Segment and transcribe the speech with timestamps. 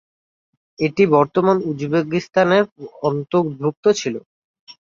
[0.79, 2.63] এটি বর্তমান উজবেকিস্তানের
[3.03, 4.15] অন্তর্ভুক্ত ছিল।